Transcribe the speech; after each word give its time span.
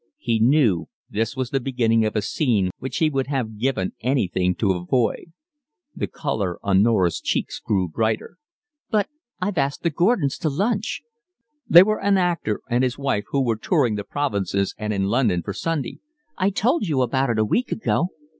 He 0.17 0.39
knew 0.39 0.87
this 1.11 1.35
was 1.37 1.51
the 1.51 1.59
beginning 1.59 2.07
of 2.07 2.15
a 2.15 2.23
scene 2.23 2.71
which 2.79 2.97
he 2.97 3.07
would 3.11 3.27
have 3.27 3.59
given 3.59 3.93
anything 4.01 4.55
to 4.55 4.71
avoid. 4.73 5.25
The 5.95 6.07
colour 6.07 6.57
on 6.63 6.81
Norah's 6.81 7.21
cheeks 7.21 7.59
grew 7.59 7.87
brighter. 7.87 8.37
"But 8.89 9.09
I've 9.39 9.59
asked 9.59 9.83
the 9.83 9.91
Gordons 9.91 10.39
to 10.39 10.49
lunch"—they 10.49 11.83
were 11.83 12.01
an 12.01 12.17
actor 12.17 12.61
and 12.67 12.83
his 12.83 12.97
wife 12.97 13.25
who 13.27 13.43
were 13.43 13.57
touring 13.57 13.93
the 13.93 14.03
provinces 14.03 14.73
and 14.79 14.91
in 14.91 15.03
London 15.03 15.43
for 15.43 15.53
Sunday—"I 15.53 16.49
told 16.49 16.87
you 16.87 17.03
about 17.03 17.29
it 17.29 17.37
a 17.37 17.45
week 17.45 17.71
ago." 17.71 18.07